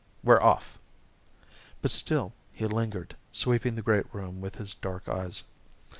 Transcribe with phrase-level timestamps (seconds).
[0.23, 0.79] We're off!"
[1.83, 5.43] But still he lingered, sweeping the great room with his dark eyes.